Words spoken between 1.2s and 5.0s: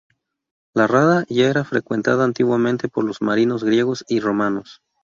ya era frecuentada antiguamente por los marinos griegos y romanos.